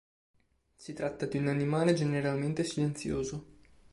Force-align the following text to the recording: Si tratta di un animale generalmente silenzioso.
Si 0.73 0.93
tratta 0.93 1.27
di 1.27 1.37
un 1.37 1.45
animale 1.47 1.93
generalmente 1.93 2.63
silenzioso. 2.63 3.45